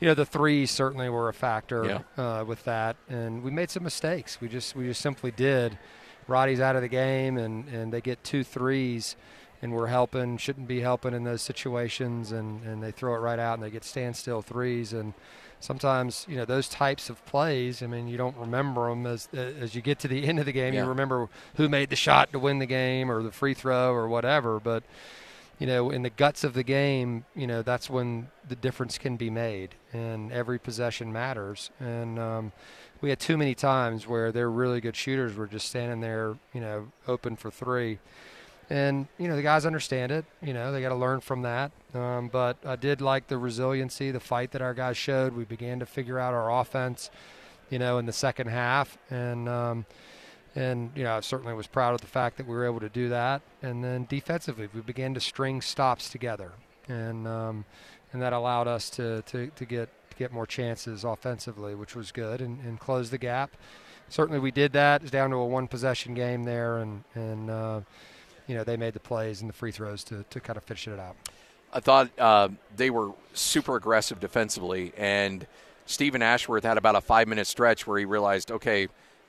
you 0.00 0.08
know 0.08 0.14
the 0.14 0.24
threes 0.24 0.70
certainly 0.70 1.10
were 1.10 1.28
a 1.28 1.34
factor 1.34 2.02
yeah. 2.16 2.40
uh, 2.40 2.44
with 2.44 2.64
that, 2.64 2.96
and 3.10 3.42
we 3.42 3.50
made 3.50 3.70
some 3.70 3.82
mistakes. 3.82 4.40
We 4.40 4.48
just 4.48 4.74
we 4.74 4.86
just 4.86 5.02
simply 5.02 5.30
did. 5.30 5.78
Roddy's 6.26 6.60
out 6.60 6.76
of 6.76 6.82
the 6.82 6.88
game, 6.88 7.36
and 7.36 7.68
and 7.68 7.92
they 7.92 8.00
get 8.00 8.24
two 8.24 8.42
threes, 8.42 9.14
and 9.62 9.72
we're 9.72 9.88
helping 9.88 10.36
shouldn't 10.36 10.68
be 10.68 10.80
helping 10.80 11.14
in 11.14 11.24
those 11.24 11.42
situations, 11.42 12.32
and 12.32 12.62
and 12.64 12.82
they 12.82 12.90
throw 12.90 13.14
it 13.14 13.18
right 13.18 13.38
out, 13.38 13.54
and 13.54 13.62
they 13.62 13.70
get 13.70 13.84
standstill 13.84 14.42
threes, 14.42 14.92
and 14.92 15.14
sometimes 15.60 16.26
you 16.28 16.36
know 16.36 16.44
those 16.44 16.68
types 16.68 17.10
of 17.10 17.24
plays. 17.26 17.82
I 17.82 17.86
mean, 17.86 18.08
you 18.08 18.16
don't 18.16 18.36
remember 18.36 18.88
them 18.88 19.06
as 19.06 19.28
as 19.32 19.74
you 19.74 19.82
get 19.82 19.98
to 20.00 20.08
the 20.08 20.24
end 20.28 20.38
of 20.38 20.46
the 20.46 20.52
game. 20.52 20.74
Yeah. 20.74 20.82
You 20.82 20.88
remember 20.88 21.28
who 21.56 21.68
made 21.68 21.90
the 21.90 21.96
shot 21.96 22.32
to 22.32 22.38
win 22.38 22.58
the 22.58 22.66
game, 22.66 23.10
or 23.10 23.22
the 23.22 23.32
free 23.32 23.54
throw, 23.54 23.92
or 23.92 24.08
whatever, 24.08 24.60
but 24.60 24.82
you 25.58 25.66
know, 25.66 25.90
in 25.90 26.02
the 26.02 26.10
guts 26.10 26.44
of 26.44 26.54
the 26.54 26.62
game, 26.62 27.24
you 27.34 27.46
know, 27.46 27.62
that's 27.62 27.90
when 27.90 28.28
the 28.48 28.54
difference 28.54 28.96
can 28.96 29.16
be 29.16 29.28
made, 29.28 29.74
and 29.92 30.30
every 30.30 30.58
possession 30.58 31.12
matters. 31.12 31.70
And 31.80 32.18
um, 32.18 32.52
we 33.00 33.10
had 33.10 33.18
too 33.18 33.36
many 33.36 33.54
times 33.54 34.06
where 34.06 34.30
their 34.30 34.50
really 34.50 34.80
good 34.80 34.94
shooters 34.94 35.34
were 35.34 35.48
just 35.48 35.68
standing 35.68 36.00
there, 36.00 36.36
you 36.54 36.60
know, 36.60 36.92
open 37.08 37.34
for 37.34 37.50
three. 37.50 37.98
And 38.70 39.06
you 39.18 39.28
know, 39.28 39.36
the 39.36 39.42
guys 39.42 39.64
understand 39.64 40.12
it. 40.12 40.24
You 40.42 40.52
know, 40.52 40.72
they 40.72 40.80
got 40.80 40.90
to 40.90 40.94
learn 40.94 41.20
from 41.20 41.42
that. 41.42 41.72
Um, 41.94 42.28
but 42.28 42.58
I 42.64 42.76
did 42.76 43.00
like 43.00 43.28
the 43.28 43.38
resiliency, 43.38 44.10
the 44.10 44.20
fight 44.20 44.50
that 44.52 44.62
our 44.62 44.74
guys 44.74 44.96
showed. 44.96 45.34
We 45.34 45.44
began 45.44 45.80
to 45.80 45.86
figure 45.86 46.18
out 46.18 46.34
our 46.34 46.60
offense, 46.60 47.10
you 47.70 47.78
know, 47.78 47.98
in 47.98 48.06
the 48.06 48.12
second 48.12 48.48
half, 48.48 48.98
and. 49.10 49.48
Um, 49.48 49.86
and 50.54 50.90
you 50.96 51.04
know, 51.04 51.16
I 51.16 51.20
certainly 51.20 51.54
was 51.54 51.66
proud 51.66 51.94
of 51.94 52.00
the 52.00 52.06
fact 52.08 52.36
that 52.38 52.46
we 52.46 52.54
were 52.54 52.64
able 52.64 52.80
to 52.80 52.88
do 52.88 53.10
that. 53.10 53.42
And 53.62 53.84
then 53.84 54.06
defensively, 54.08 54.68
we 54.74 54.80
began 54.80 55.14
to 55.14 55.20
string 55.20 55.60
stops 55.60 56.10
together, 56.10 56.52
and 56.88 57.28
um, 57.28 57.64
and 58.12 58.22
that 58.22 58.32
allowed 58.32 58.66
us 58.66 58.90
to, 58.90 59.22
to, 59.22 59.48
to 59.48 59.64
get 59.64 59.88
to 60.10 60.16
get 60.16 60.32
more 60.32 60.46
chances 60.46 61.04
offensively, 61.04 61.74
which 61.74 61.94
was 61.94 62.10
good, 62.10 62.40
and, 62.40 62.60
and 62.60 62.80
close 62.80 63.10
the 63.10 63.18
gap. 63.18 63.50
Certainly, 64.08 64.40
we 64.40 64.50
did 64.50 64.72
that. 64.72 65.02
It's 65.02 65.10
down 65.10 65.30
to 65.30 65.36
a 65.36 65.46
one 65.46 65.68
possession 65.68 66.14
game 66.14 66.44
there, 66.44 66.78
and 66.78 67.04
and 67.14 67.50
uh, 67.50 67.80
you 68.48 68.56
know 68.56 68.64
they 68.64 68.76
made 68.76 68.94
the 68.94 69.00
plays 69.00 69.40
and 69.40 69.48
the 69.48 69.54
free 69.54 69.70
throws 69.70 70.02
to 70.04 70.24
to 70.30 70.40
kind 70.40 70.56
of 70.56 70.64
finish 70.64 70.88
it 70.88 70.98
out. 70.98 71.14
I 71.72 71.80
thought 71.80 72.10
uh, 72.18 72.48
they 72.76 72.90
were 72.90 73.12
super 73.34 73.76
aggressive 73.76 74.18
defensively, 74.18 74.92
and 74.96 75.46
Steven 75.86 76.22
Ashworth 76.22 76.64
had 76.64 76.78
about 76.78 76.96
a 76.96 77.00
five 77.00 77.28
minute 77.28 77.46
stretch 77.46 77.86
where 77.86 77.98
he 77.98 78.04
realized, 78.04 78.50
okay 78.50 78.88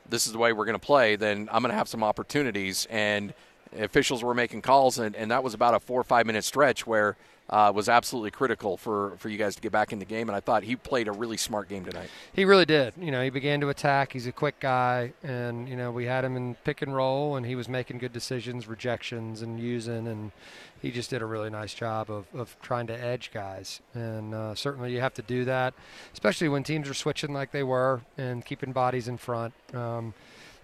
this 0.10 0.28
is 0.28 0.34
the 0.34 0.40
way 0.40 0.54
we're 0.54 0.66
going 0.66 0.80
to 0.80 0.86
play, 0.86 1.16
then 1.16 1.50
I'm 1.52 1.62
going 1.62 1.72
to 1.72 1.78
have 1.78 1.88
some 1.88 2.04
opportunities. 2.04 2.88
And 2.90 3.34
officials 3.78 4.24
were 4.24 4.34
making 4.34 4.62
calls, 4.62 5.00
and, 5.00 5.16
and 5.16 5.32
that 5.32 5.44
was 5.44 5.54
about 5.54 5.74
a 5.74 5.80
four 5.80 6.00
or 6.00 6.04
five 6.04 6.26
minute 6.26 6.44
stretch 6.44 6.86
where 6.88 7.16
uh, 7.50 7.72
was 7.74 7.90
absolutely 7.90 8.32
critical 8.32 8.78
for, 8.78 9.14
for 9.18 9.30
you 9.30 9.38
guys 9.38 9.56
to 9.56 9.62
get 9.62 9.72
back 9.72 9.92
in 9.92 10.00
the 10.00 10.06
game. 10.06 10.30
And 10.30 10.36
I 10.36 10.40
thought 10.40 10.64
he 10.64 10.76
played 10.76 11.08
a 11.08 11.12
really 11.12 11.38
smart 11.38 11.68
game 11.68 11.84
tonight. 11.84 12.10
He 12.34 12.46
really 12.46 12.66
did. 12.66 12.94
You 13.00 13.12
know, 13.12 13.24
he 13.24 13.30
began 13.30 13.60
to 13.62 13.70
attack. 13.70 14.14
He's 14.14 14.28
a 14.28 14.32
quick 14.32 14.60
guy, 14.60 15.14
and 15.24 15.68
you 15.68 15.76
know 15.76 15.92
we 15.92 16.06
had 16.06 16.24
him 16.24 16.36
in 16.36 16.56
pick 16.64 16.82
and 16.82 16.96
roll, 16.96 17.36
and 17.36 17.46
he 17.46 17.56
was 17.56 17.68
making 17.68 17.98
good 17.98 18.14
decisions, 18.14 18.68
rejections, 18.68 19.42
and 19.42 19.60
using, 19.60 20.08
and 20.08 20.32
he 20.82 20.92
just 20.92 21.10
did 21.10 21.22
a 21.22 21.26
really 21.26 21.50
nice 21.50 21.74
job 21.74 22.10
of, 22.10 22.26
of 22.34 22.56
trying 22.62 22.88
to 22.88 22.94
edge 22.94 23.32
guys. 23.34 23.82
And 23.94 24.34
uh, 24.34 24.56
certainly 24.56 24.94
you 24.94 25.02
have 25.02 25.14
to 25.16 25.22
do 25.22 25.46
that, 25.46 25.74
especially 26.14 26.50
when 26.50 26.64
teams 26.64 26.88
are 26.90 26.94
switching 26.94 27.34
like 27.34 27.52
they 27.52 27.64
were 27.64 28.02
and 28.18 28.46
keeping 28.46 28.72
bodies 28.72 29.08
in 29.08 29.18
front. 29.18 29.54
Um, 29.74 30.14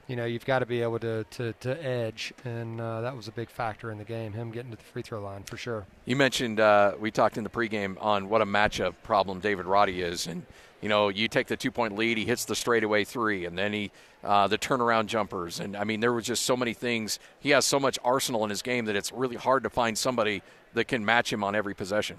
you 0.07 0.15
know, 0.15 0.25
you've 0.25 0.45
got 0.45 0.59
to 0.59 0.65
be 0.65 0.81
able 0.81 0.99
to, 0.99 1.23
to, 1.31 1.53
to 1.53 1.83
edge, 1.83 2.33
and 2.43 2.79
uh, 2.79 3.01
that 3.01 3.15
was 3.15 3.27
a 3.27 3.31
big 3.31 3.49
factor 3.49 3.91
in 3.91 3.97
the 3.97 4.03
game, 4.03 4.33
him 4.33 4.51
getting 4.51 4.71
to 4.71 4.77
the 4.77 4.83
free 4.83 5.01
throw 5.01 5.21
line 5.21 5.43
for 5.43 5.57
sure. 5.57 5.85
You 6.05 6.15
mentioned, 6.15 6.59
uh, 6.59 6.93
we 6.99 7.11
talked 7.11 7.37
in 7.37 7.43
the 7.43 7.49
pregame 7.49 7.97
on 7.99 8.29
what 8.29 8.41
a 8.41 8.45
matchup 8.45 8.93
problem 9.03 9.39
David 9.39 9.65
Roddy 9.65 10.01
is, 10.01 10.27
and 10.27 10.45
you 10.81 10.89
know, 10.89 11.09
you 11.09 11.27
take 11.27 11.47
the 11.47 11.57
two 11.57 11.71
point 11.71 11.95
lead, 11.95 12.17
he 12.17 12.25
hits 12.25 12.45
the 12.45 12.55
straightaway 12.55 13.03
three, 13.03 13.45
and 13.45 13.57
then 13.57 13.73
he 13.73 13.91
uh, 14.23 14.47
the 14.47 14.57
turnaround 14.57 15.05
jumpers, 15.05 15.59
and 15.59 15.77
I 15.77 15.83
mean, 15.83 15.99
there 15.99 16.11
was 16.11 16.25
just 16.25 16.43
so 16.45 16.57
many 16.57 16.73
things. 16.73 17.19
He 17.39 17.51
has 17.51 17.65
so 17.65 17.79
much 17.79 17.99
arsenal 18.03 18.43
in 18.43 18.49
his 18.49 18.61
game 18.61 18.85
that 18.85 18.95
it's 18.95 19.11
really 19.11 19.35
hard 19.35 19.63
to 19.63 19.69
find 19.69 19.97
somebody 19.97 20.41
that 20.73 20.87
can 20.87 21.05
match 21.05 21.31
him 21.31 21.43
on 21.43 21.55
every 21.55 21.73
possession. 21.73 22.17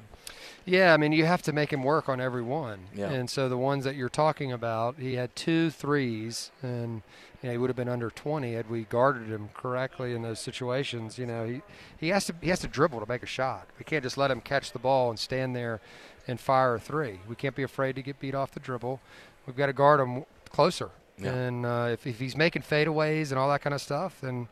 Yeah, 0.65 0.93
I 0.93 0.97
mean, 0.97 1.13
you 1.13 1.27
have 1.27 1.43
to 1.43 1.53
make 1.53 1.73
him 1.73 1.85
work 1.85 2.09
on 2.09 2.21
every 2.21 2.43
one. 2.43 2.81
Yeah. 2.95 3.11
And 3.11 3.31
so 3.31 3.49
the 3.49 3.57
ones 3.57 3.85
that 3.85 3.95
you're 3.95 4.09
talking 4.09 4.51
about, 4.51 4.97
he 4.99 5.15
had 5.15 5.35
two 5.37 5.71
threes, 5.71 6.51
and 6.63 7.03
you 7.43 7.49
know, 7.49 7.53
he 7.53 7.59
would 7.59 7.71
have 7.71 7.77
been 7.77 7.89
under 7.89 8.11
20 8.11 8.55
had 8.55 8.69
we 8.69 8.85
guarded 8.85 9.29
him 9.29 9.51
correctly 9.55 10.15
in 10.15 10.23
those 10.23 10.41
situations. 10.41 11.19
You 11.19 11.27
know, 11.27 11.47
he, 11.47 11.63
he 11.99 12.09
has 12.09 12.27
to 12.27 12.35
he 12.41 12.51
has 12.51 12.61
to 12.61 12.69
dribble 12.69 13.01
to 13.01 13.07
make 13.07 13.23
a 13.23 13.27
shot. 13.27 13.69
We 13.79 13.85
can't 13.85 14.03
just 14.03 14.19
let 14.19 14.31
him 14.31 14.41
catch 14.41 14.73
the 14.73 14.79
ball 14.81 15.11
and 15.11 15.19
stand 15.19 15.55
there 15.55 15.81
and 16.27 16.41
fire 16.41 16.75
a 16.75 16.81
three. 16.81 17.21
We 17.29 17.37
can't 17.37 17.55
be 17.55 17.63
afraid 17.63 17.97
to 17.97 18.03
get 18.03 18.21
beat 18.21 18.35
off 18.35 18.53
the 18.53 18.61
dribble. 18.61 19.01
We've 19.47 19.57
got 19.57 19.67
to 19.67 19.73
guard 19.73 20.01
him 20.01 20.25
closer. 20.51 20.91
Yeah. 21.19 21.33
And 21.33 21.65
uh, 21.65 21.89
if, 21.93 22.07
if 22.07 22.19
he's 22.19 22.37
making 22.37 22.63
fadeaways 22.63 23.31
and 23.31 23.39
all 23.39 23.49
that 23.51 23.63
kind 23.63 23.75
of 23.75 23.81
stuff, 23.81 24.21
then 24.21 24.49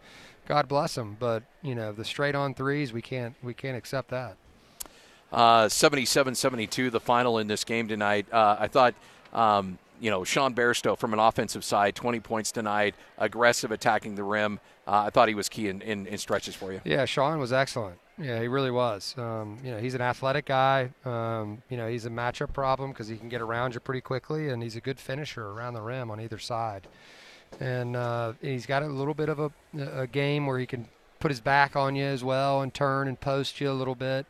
God 0.47 0.69
bless 0.69 0.97
him. 0.97 1.17
But 1.19 1.43
you 1.63 1.75
know, 1.75 1.93
the 1.93 2.05
straight 2.05 2.35
on 2.35 2.55
threes, 2.55 2.93
we 2.93 3.03
can't 3.03 3.35
we 3.43 3.55
can't 3.55 3.77
accept 3.77 4.11
that. 4.11 4.37
Uh, 5.33 5.65
77-72, 5.65 6.93
the 6.93 7.01
final 7.01 7.39
in 7.39 7.49
this 7.49 7.65
game 7.65 7.89
tonight. 7.89 8.27
Uh, 8.33 8.57
I 8.59 8.69
thought. 8.69 8.95
Um, 9.33 9.79
you 10.01 10.11
know, 10.11 10.25
Sean 10.25 10.55
Bairstow 10.55 10.99
from 10.99 11.13
an 11.13 11.19
offensive 11.19 11.65
side, 11.65 11.95
20 11.95 12.21
points 12.21 12.53
tonight, 12.53 12.95
aggressive 13.17 13.71
attacking 13.71 14.17
the 14.17 14.23
rim. 14.23 14.61
Uh, 14.87 15.05
I 15.07 15.11
thought 15.11 15.29
he 15.29 15.35
was 15.35 15.49
key 15.49 15.69
in, 15.69 15.81
in, 15.83 16.07
in, 16.07 16.19
stretches 16.19 16.55
for 16.55 16.73
you. 16.73 16.81
Yeah, 16.85 17.05
Sean 17.05 17.39
was 17.39 17.53
excellent. 17.53 17.99
Yeah, 18.17 18.41
he 18.41 18.47
really 18.47 18.71
was. 18.71 19.15
Um, 19.19 19.59
you 19.65 19.73
know, 19.73 19.79
he's 19.79 19.95
an 19.95 20.01
athletic 20.01 20.47
guy. 20.47 20.91
Um, 21.05 21.63
you 21.69 21.77
know, 21.77 21.89
he's 21.89 22.07
a 22.07 22.11
matchup 22.11 22.53
problem 22.53 22.93
because 22.93 23.09
he 23.09 23.17
can 23.17 23.29
get 23.29 23.41
around 23.41 23.75
you 23.75 23.81
pretty 23.81 24.01
quickly, 24.01 24.51
and 24.51 24.63
he's 24.63 24.77
a 24.77 24.81
good 24.81 25.01
finisher 25.01 25.49
around 25.49 25.75
the 25.75 25.83
rim 25.83 26.11
on 26.11 26.21
either 26.21 26.39
side. 26.39 26.87
And 27.59 27.97
uh, 27.97 28.35
he's 28.41 28.67
got 28.67 28.83
a 28.83 28.87
little 28.87 29.15
bit 29.15 29.29
of 29.29 29.41
a, 29.41 29.51
a 29.77 30.07
game 30.07 30.47
where 30.47 30.59
he 30.59 30.67
can 30.67 30.89
put 31.19 31.31
his 31.31 31.41
back 31.41 31.75
on 31.75 31.97
you 31.97 32.05
as 32.05 32.23
well 32.23 32.61
and 32.61 32.73
turn 32.73 33.09
and 33.09 33.19
post 33.19 33.61
you 33.61 33.71
a 33.71 33.73
little 33.73 33.95
bit. 33.95 34.27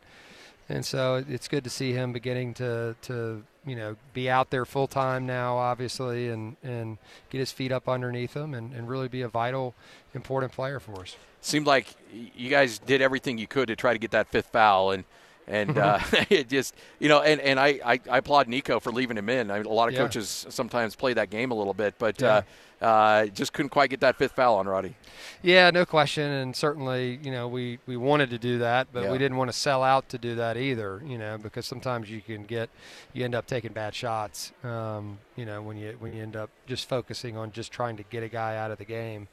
And 0.67 0.83
so 0.83 1.23
it's 1.27 1.47
good 1.47 1.63
to 1.63 1.69
see 1.69 1.93
him 1.93 2.11
beginning 2.11 2.55
to, 2.55 2.95
to 3.03 3.43
you 3.65 3.75
know, 3.75 3.95
be 4.13 4.29
out 4.29 4.51
there 4.51 4.65
full 4.65 4.87
time 4.87 5.25
now, 5.25 5.57
obviously, 5.57 6.29
and, 6.29 6.55
and 6.63 6.97
get 7.29 7.39
his 7.39 7.51
feet 7.51 7.71
up 7.71 7.89
underneath 7.89 8.35
him 8.35 8.53
and, 8.53 8.73
and 8.73 8.87
really 8.87 9.07
be 9.07 9.21
a 9.21 9.27
vital, 9.27 9.73
important 10.13 10.51
player 10.51 10.79
for 10.79 11.01
us. 11.01 11.15
Seemed 11.41 11.67
like 11.67 11.87
you 12.11 12.49
guys 12.49 12.79
did 12.79 13.01
everything 13.01 13.37
you 13.37 13.47
could 13.47 13.67
to 13.67 13.75
try 13.75 13.93
to 13.93 13.99
get 13.99 14.11
that 14.11 14.27
fifth 14.27 14.47
foul, 14.47 14.91
and 14.91 15.03
and 15.47 15.77
uh, 15.77 15.99
it 16.29 16.49
just 16.49 16.75
you 16.99 17.09
know, 17.09 17.21
and 17.21 17.39
and 17.41 17.59
I, 17.59 17.79
I, 17.85 17.99
I 18.09 18.17
applaud 18.19 18.47
Niko 18.47 18.81
for 18.81 18.91
leaving 18.91 19.17
him 19.17 19.29
in. 19.29 19.51
I 19.51 19.57
mean, 19.57 19.65
a 19.65 19.69
lot 19.69 19.87
of 19.87 19.93
Yeah. 19.93 20.01
coaches 20.01 20.45
sometimes 20.49 20.95
play 20.95 21.13
that 21.13 21.29
game 21.29 21.51
a 21.51 21.55
little 21.55 21.73
bit, 21.73 21.95
but 21.99 22.19
Yeah. 22.21 22.41
uh, 22.81 22.85
uh, 22.85 23.25
just 23.27 23.53
couldn't 23.53 23.69
quite 23.69 23.89
get 23.89 24.01
that 24.01 24.17
fifth 24.17 24.33
foul 24.33 24.57
on 24.57 24.67
Roddy. 24.67 24.95
Yeah, 25.41 25.71
no 25.71 25.85
question, 25.85 26.29
and 26.29 26.55
certainly, 26.55 27.19
you 27.23 27.31
know, 27.31 27.47
we, 27.47 27.79
we 27.87 27.95
wanted 27.95 28.29
to 28.31 28.37
do 28.37 28.59
that, 28.59 28.87
but 28.91 29.03
Yeah. 29.03 29.11
we 29.11 29.17
didn't 29.17 29.37
want 29.37 29.49
to 29.49 29.57
sell 29.57 29.81
out 29.81 30.09
to 30.09 30.17
do 30.17 30.35
that 30.35 30.57
either, 30.57 31.01
you 31.05 31.17
know, 31.17 31.37
because 31.37 31.65
sometimes 31.65 32.09
you 32.11 32.21
can 32.21 32.43
get, 32.43 32.69
you 33.13 33.23
end 33.23 33.33
up 33.33 33.47
taking 33.47 33.71
bad 33.71 33.95
shots, 33.95 34.51
um, 34.63 35.19
you 35.37 35.45
know, 35.45 35.61
when 35.61 35.77
you 35.77 35.95
when 35.99 36.13
you 36.13 36.21
end 36.21 36.35
up 36.35 36.49
just 36.67 36.87
focusing 36.89 37.37
on 37.37 37.51
just 37.51 37.71
trying 37.71 37.95
to 37.97 38.03
get 38.03 38.23
a 38.23 38.27
guy 38.29 38.57
out 38.57 38.71
of 38.71 38.77
the 38.77 38.85
game. 38.85 39.27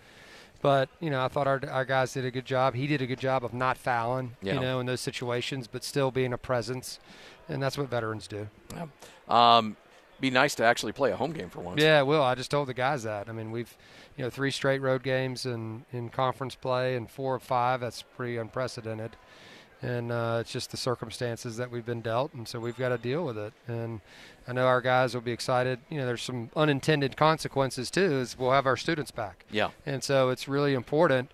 But 0.62 0.88
you 1.00 1.10
know, 1.10 1.22
I 1.22 1.28
thought 1.28 1.46
our, 1.46 1.60
our 1.70 1.84
guys 1.84 2.12
did 2.14 2.24
a 2.24 2.30
good 2.30 2.46
job. 2.46 2.74
He 2.74 2.86
did 2.86 3.02
a 3.02 3.06
good 3.06 3.18
job 3.18 3.44
of 3.44 3.52
not 3.52 3.76
fouling, 3.76 4.36
Yeah. 4.40 4.54
you 4.54 4.60
know, 4.60 4.80
in 4.80 4.86
those 4.86 5.00
situations, 5.00 5.66
but 5.66 5.84
still 5.84 6.10
being 6.10 6.32
a 6.32 6.38
presence, 6.38 6.98
and 7.48 7.62
that's 7.62 7.76
what 7.76 7.88
veterans 7.90 8.26
do. 8.28 8.48
Um, 9.28 9.76
be 10.20 10.30
nice 10.30 10.54
to 10.54 10.64
actually 10.64 10.92
play 10.92 11.10
a 11.10 11.16
home 11.16 11.32
game 11.32 11.50
for 11.50 11.60
once. 11.60 11.82
Yeah, 11.82 12.02
Will. 12.02 12.22
I 12.22 12.36
just 12.36 12.50
told 12.50 12.68
the 12.68 12.74
guys 12.74 13.02
that. 13.02 13.28
I 13.28 13.32
mean, 13.32 13.50
we've, 13.50 13.76
you 14.16 14.22
know, 14.22 14.30
three 14.30 14.52
straight 14.52 14.80
road 14.80 15.02
games 15.02 15.44
in, 15.46 15.84
in 15.92 16.10
conference 16.10 16.54
play 16.54 16.94
and 16.94 17.10
four 17.10 17.34
or 17.34 17.40
five. 17.40 17.80
That's 17.80 18.02
pretty 18.02 18.36
unprecedented. 18.36 19.16
And 19.82 20.12
uh, 20.12 20.38
it's 20.40 20.52
just 20.52 20.70
the 20.70 20.76
circumstances 20.76 21.56
that 21.56 21.68
we've 21.70 21.84
been 21.84 22.02
dealt, 22.02 22.32
and 22.34 22.46
so 22.46 22.60
we've 22.60 22.76
got 22.76 22.90
to 22.90 22.98
deal 22.98 23.24
with 23.24 23.36
it. 23.36 23.52
And 23.66 24.00
I 24.46 24.52
know 24.52 24.66
our 24.66 24.80
guys 24.80 25.12
will 25.12 25.22
be 25.22 25.32
excited. 25.32 25.80
You 25.90 25.98
know, 25.98 26.06
there's 26.06 26.22
some 26.22 26.50
unintended 26.54 27.16
consequences 27.16 27.90
too. 27.90 28.18
Is 28.20 28.38
we'll 28.38 28.52
have 28.52 28.64
our 28.66 28.76
students 28.76 29.10
back, 29.10 29.44
Yeah. 29.50 29.70
and 29.84 30.04
so 30.04 30.28
it's 30.28 30.46
really 30.46 30.74
important, 30.74 31.32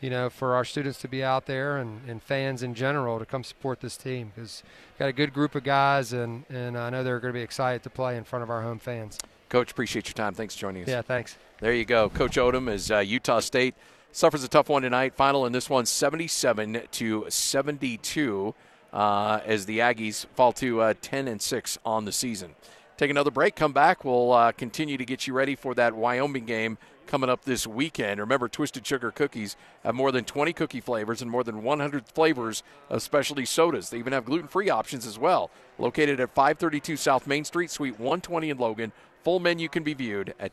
you 0.00 0.10
know, 0.10 0.30
for 0.30 0.54
our 0.54 0.64
students 0.64 1.00
to 1.00 1.08
be 1.08 1.24
out 1.24 1.46
there 1.46 1.76
and, 1.78 2.08
and 2.08 2.22
fans 2.22 2.62
in 2.62 2.74
general 2.74 3.18
to 3.18 3.26
come 3.26 3.42
support 3.42 3.80
this 3.80 3.96
team 3.96 4.30
because 4.32 4.62
got 4.96 5.08
a 5.08 5.12
good 5.12 5.34
group 5.34 5.56
of 5.56 5.64
guys, 5.64 6.12
and 6.12 6.44
and 6.48 6.78
I 6.78 6.90
know 6.90 7.02
they're 7.02 7.18
going 7.18 7.34
to 7.34 7.38
be 7.38 7.42
excited 7.42 7.82
to 7.82 7.90
play 7.90 8.16
in 8.16 8.22
front 8.22 8.44
of 8.44 8.50
our 8.50 8.62
home 8.62 8.78
fans. 8.78 9.18
Coach, 9.48 9.72
appreciate 9.72 10.06
your 10.06 10.14
time. 10.14 10.34
Thanks 10.34 10.54
for 10.54 10.60
joining 10.60 10.84
us. 10.84 10.88
Yeah, 10.88 11.02
thanks. 11.02 11.36
There 11.60 11.72
you 11.74 11.84
go. 11.84 12.08
Coach 12.10 12.36
Odom 12.36 12.70
is 12.70 12.92
uh, 12.92 12.98
Utah 12.98 13.40
State 13.40 13.74
suffers 14.12 14.44
a 14.44 14.48
tough 14.48 14.68
one 14.68 14.82
tonight. 14.82 15.14
Final 15.14 15.46
in 15.46 15.52
this 15.52 15.70
one, 15.70 15.86
77 15.86 16.82
to 16.92 17.26
72, 17.28 18.54
uh, 18.92 19.40
as 19.44 19.66
the 19.66 19.78
Aggies 19.78 20.26
fall 20.34 20.52
to 20.52 20.80
uh, 20.80 20.94
10 21.00 21.28
and 21.28 21.40
6 21.40 21.78
on 21.84 22.04
the 22.04 22.12
season. 22.12 22.54
Take 22.96 23.10
another 23.10 23.30
break. 23.30 23.54
Come 23.54 23.72
back. 23.72 24.04
We'll 24.04 24.32
uh, 24.32 24.52
continue 24.52 24.96
to 24.96 25.04
get 25.04 25.26
you 25.26 25.32
ready 25.32 25.54
for 25.54 25.72
that 25.74 25.94
Wyoming 25.94 26.46
game 26.46 26.78
coming 27.06 27.30
up 27.30 27.44
this 27.44 27.66
weekend. 27.66 28.18
Remember, 28.20 28.48
Twisted 28.48 28.86
Sugar 28.86 29.10
cookies 29.10 29.56
have 29.84 29.94
more 29.94 30.10
than 30.10 30.24
20 30.24 30.52
cookie 30.52 30.80
flavors 30.80 31.22
and 31.22 31.30
more 31.30 31.44
than 31.44 31.62
100 31.62 32.08
flavors 32.08 32.62
of 32.90 33.02
specialty 33.02 33.44
sodas. 33.44 33.90
They 33.90 33.98
even 33.98 34.12
have 34.12 34.24
gluten-free 34.24 34.68
options 34.68 35.06
as 35.06 35.18
well. 35.18 35.50
Located 35.78 36.18
at 36.18 36.34
532 36.34 36.96
South 36.96 37.26
Main 37.26 37.44
Street, 37.44 37.70
Suite 37.70 37.98
120 37.98 38.50
in 38.50 38.58
Logan. 38.58 38.92
Full 39.22 39.40
menu 39.40 39.68
can 39.68 39.84
be 39.84 39.94
viewed 39.94 40.34
at 40.38 40.52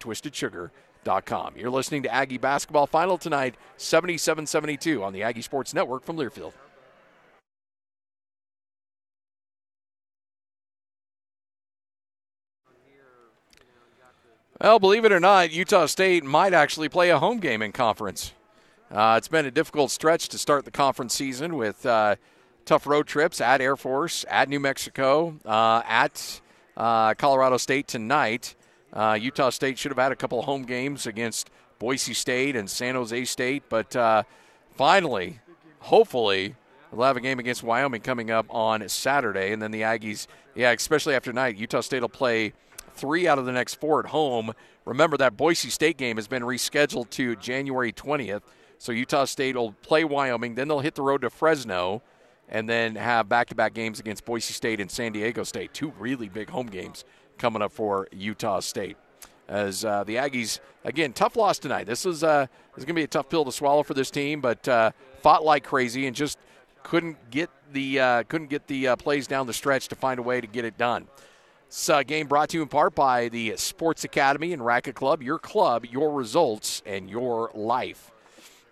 You're 1.55 1.69
listening 1.69 2.03
to 2.03 2.13
Aggie 2.13 2.39
Basketball 2.39 2.87
Final 2.87 3.17
tonight, 3.17 3.55
77 3.77 4.47
72 4.47 5.03
on 5.03 5.13
the 5.13 5.21
Aggie 5.21 5.43
Sports 5.43 5.73
Network 5.73 6.03
from 6.03 6.17
Learfield. 6.17 6.53
Well, 14.59 14.79
believe 14.79 15.05
it 15.05 15.11
or 15.11 15.19
not, 15.19 15.51
Utah 15.51 15.85
State 15.85 16.23
might 16.23 16.53
actually 16.53 16.89
play 16.89 17.11
a 17.11 17.19
home 17.19 17.39
game 17.39 17.61
in 17.61 17.71
conference. 17.71 18.33
Uh, 18.89 19.15
it's 19.17 19.27
been 19.27 19.45
a 19.45 19.51
difficult 19.51 19.91
stretch 19.91 20.29
to 20.29 20.37
start 20.37 20.65
the 20.65 20.71
conference 20.71 21.13
season 21.13 21.55
with 21.55 21.85
uh, 21.85 22.15
tough 22.65 22.87
road 22.87 23.05
trips 23.05 23.41
at 23.41 23.61
Air 23.61 23.75
Force, 23.75 24.25
at 24.29 24.49
New 24.49 24.59
Mexico, 24.59 25.35
uh, 25.45 25.83
at 25.85 26.41
uh, 26.77 27.13
Colorado 27.13 27.57
State 27.57 27.87
tonight. 27.87 28.55
Uh, 28.95 29.17
Utah 29.19 29.49
State 29.49 29.77
should 29.77 29.91
have 29.91 29.99
had 29.99 30.11
a 30.13 30.15
couple 30.15 30.39
of 30.39 30.45
home 30.45 30.63
games 30.63 31.05
against 31.05 31.49
Boise 31.79 32.13
State 32.13 32.55
and 32.55 32.69
San 32.69 32.95
Jose 32.95 33.25
State, 33.25 33.63
but 33.67 33.93
uh, 33.95 34.23
finally, 34.75 35.39
hopefully, 35.79 36.55
we'll 36.91 37.05
have 37.05 37.17
a 37.17 37.21
game 37.21 37.37
against 37.37 37.61
Wyoming 37.61 38.01
coming 38.01 38.31
up 38.31 38.45
on 38.49 38.87
Saturday, 38.87 39.51
and 39.51 39.61
then 39.61 39.71
the 39.71 39.81
Aggies, 39.81 40.27
yeah, 40.55 40.71
especially 40.71 41.13
after 41.13 41.31
tonight, 41.31 41.57
Utah 41.57 41.81
State 41.81 42.01
will 42.01 42.09
play 42.09 42.53
three 42.93 43.27
out 43.27 43.37
of 43.37 43.45
the 43.45 43.51
next 43.51 43.75
four 43.75 43.99
at 43.99 44.07
home. 44.07 44.53
Remember 44.85 45.17
that 45.17 45.35
Boise 45.35 45.69
State 45.69 45.97
game 45.97 46.15
has 46.15 46.29
been 46.29 46.43
rescheduled 46.43 47.09
to 47.11 47.35
January 47.35 47.91
20th, 47.91 48.43
so 48.77 48.93
Utah 48.93 49.25
State 49.25 49.57
will 49.57 49.73
play 49.81 50.05
Wyoming, 50.05 50.55
then 50.55 50.69
they'll 50.69 50.79
hit 50.79 50.95
the 50.95 51.01
road 51.01 51.21
to 51.21 51.29
Fresno, 51.29 52.01
and 52.47 52.69
then 52.69 52.95
have 52.95 53.27
back-to-back 53.27 53.73
games 53.73 53.99
against 53.99 54.23
Boise 54.23 54.53
State 54.53 54.79
and 54.79 54.89
San 54.89 55.11
Diego 55.11 55.43
State. 55.43 55.73
Two 55.73 55.91
really 55.99 56.29
big 56.29 56.49
home 56.49 56.67
games 56.67 57.03
coming 57.37 57.61
up 57.61 57.71
for 57.71 58.07
Utah 58.11 58.59
State. 58.59 58.97
As 59.47 59.85
uh, 59.85 60.03
the 60.03 60.15
Aggies, 60.15 60.59
again, 60.83 61.13
tough 61.13 61.35
loss 61.35 61.59
tonight. 61.59 61.85
This 61.85 62.05
is 62.05 62.23
uh, 62.23 62.47
is 62.75 62.83
going 62.83 62.95
to 62.95 62.99
be 62.99 63.03
a 63.03 63.07
tough 63.07 63.29
pill 63.29 63.45
to 63.45 63.51
swallow 63.51 63.83
for 63.83 63.93
this 63.93 64.09
team, 64.09 64.41
but 64.41 64.67
uh, 64.67 64.91
fought 65.21 65.43
like 65.43 65.63
crazy 65.63 66.07
and 66.07 66.15
just 66.15 66.39
couldn't 66.81 67.17
get 67.29 67.49
the 67.71 67.99
uh, 67.99 68.23
couldn't 68.23 68.49
get 68.49 68.65
the 68.67 68.87
uh, 68.87 68.95
plays 68.95 69.27
down 69.27 69.45
the 69.45 69.53
stretch 69.53 69.87
to 69.89 69.95
find 69.95 70.19
a 70.19 70.23
way 70.23 70.41
to 70.41 70.47
get 70.47 70.65
it 70.65 70.77
done. 70.77 71.07
This 71.69 71.89
game 72.07 72.27
brought 72.27 72.49
to 72.49 72.57
you 72.57 72.63
in 72.63 72.69
part 72.69 72.95
by 72.95 73.29
the 73.29 73.55
Sports 73.57 74.03
Academy 74.03 74.53
and 74.53 74.65
Racket 74.65 74.95
Club. 74.95 75.21
Your 75.21 75.37
club, 75.37 75.85
your 75.85 76.11
results, 76.11 76.81
and 76.85 77.09
your 77.09 77.51
life. 77.53 78.11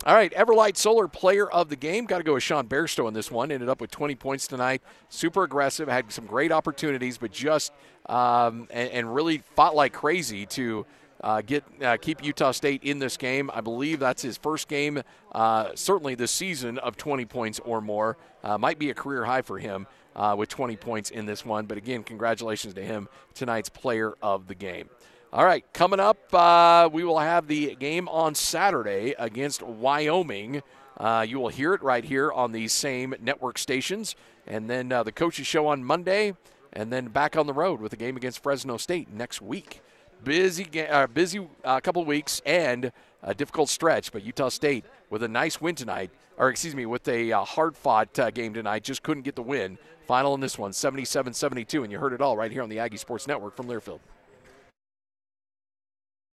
All 0.05 0.13
right, 0.13 0.33
Everlight 0.33 0.75
Solar 0.75 1.07
Player 1.07 1.49
of 1.49 1.69
the 1.69 1.77
Game. 1.77 2.05
Got 2.05 2.17
to 2.17 2.25
go 2.25 2.33
with 2.33 2.43
Sean 2.43 2.67
Bairstow 2.67 3.07
in 3.07 3.13
this 3.13 3.31
one. 3.31 3.53
Ended 3.53 3.69
up 3.69 3.79
with 3.79 3.89
20 3.89 4.15
points 4.15 4.47
tonight. 4.47 4.81
Super 5.07 5.43
aggressive. 5.43 5.87
Had 5.87 6.11
some 6.11 6.25
great 6.25 6.51
opportunities, 6.51 7.17
but 7.17 7.31
just 7.31 7.71
um, 8.07 8.67
and, 8.69 8.89
and 8.89 9.15
really 9.15 9.37
fought 9.55 9.75
like 9.75 9.93
crazy 9.93 10.45
to 10.47 10.85
uh, 11.21 11.41
get 11.41 11.63
uh, 11.81 11.95
keep 11.95 12.21
Utah 12.21 12.51
State 12.51 12.83
in 12.83 12.99
this 12.99 13.15
game. 13.15 13.49
I 13.53 13.61
believe 13.61 13.99
that's 13.99 14.21
his 14.21 14.35
first 14.35 14.67
game, 14.67 15.01
uh, 15.31 15.69
certainly 15.73 16.15
this 16.15 16.31
season 16.31 16.79
of 16.79 16.97
20 16.97 17.23
points 17.23 17.61
or 17.63 17.79
more. 17.79 18.17
Uh, 18.43 18.57
might 18.57 18.79
be 18.79 18.89
a 18.89 18.93
career 18.93 19.23
high 19.23 19.41
for 19.41 19.57
him 19.57 19.87
uh, 20.17 20.35
with 20.37 20.49
20 20.49 20.75
points 20.75 21.11
in 21.11 21.25
this 21.25 21.45
one. 21.45 21.65
But 21.65 21.77
again, 21.77 22.03
congratulations 22.03 22.73
to 22.73 22.83
him, 22.83 23.07
tonight's 23.35 23.69
Player 23.69 24.15
of 24.21 24.47
the 24.47 24.55
Game. 24.55 24.89
All 25.33 25.45
right, 25.45 25.65
coming 25.73 25.99
up, 25.99 26.31
uh, 26.31 26.87
we 26.93 27.03
will 27.03 27.17
have 27.17 27.47
the 27.47 27.75
game 27.77 28.07
on 28.07 28.35
Saturday 28.35 29.15
against 29.17 29.63
Wyoming. 29.63 30.61
Uh, 30.95 31.25
you 31.27 31.39
will 31.39 31.49
hear 31.49 31.73
it 31.73 31.81
right 31.81 32.05
here 32.05 32.31
on 32.31 32.51
these 32.51 32.71
same 32.71 33.15
network 33.19 33.57
stations. 33.57 34.15
And 34.45 34.69
then 34.69 34.91
uh, 34.91 35.01
the 35.01 35.11
coaches 35.11 35.47
show 35.47 35.65
on 35.65 35.83
Monday. 35.83 36.35
and 36.71 36.93
then 36.93 37.07
back 37.07 37.35
on 37.35 37.47
the 37.47 37.53
road 37.53 37.81
with 37.81 37.93
a 37.93 37.95
game 37.95 38.15
against 38.15 38.43
Fresno 38.43 38.77
State 38.77 39.11
next 39.11 39.41
week. 39.41 39.81
Busy, 40.23 40.67
uh, 40.87 41.07
busy 41.07 41.49
uh, 41.63 41.79
couple 41.79 42.05
weeks 42.05 42.39
and 42.45 42.91
a 43.23 43.33
difficult 43.33 43.69
stretch, 43.69 44.11
but 44.11 44.23
Utah 44.23 44.49
State 44.49 44.85
with 45.09 45.23
a 45.23 45.27
nice 45.27 45.59
win 45.59 45.73
tonight, 45.73 46.11
or 46.37 46.49
excuse 46.49 46.75
me, 46.75 46.85
with 46.85 47.07
a 47.07 47.31
uh, 47.31 47.43
hard-fought 47.43 48.19
uh, 48.19 48.29
game 48.29 48.53
tonight, 48.53 48.83
just 48.83 49.01
couldn't 49.01 49.23
get 49.23 49.35
the 49.35 49.41
win. 49.41 49.79
Final 50.05 50.35
in 50.35 50.41
this 50.41 50.59
one, 50.59 50.69
77-72, 50.69 51.81
and 51.81 51.91
you 51.91 51.97
heard 51.97 52.13
it 52.13 52.21
all 52.21 52.37
right 52.37 52.51
here 52.51 52.61
on 52.61 52.69
the 52.69 52.77
Aggie 52.77 52.97
Sports 52.97 53.27
Network 53.27 53.57
from 53.57 53.65
Learfield. 53.65 53.99